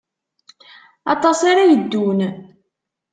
Aṭas 1.13 1.39
ara 1.51 1.69
yeddun. 1.71 2.19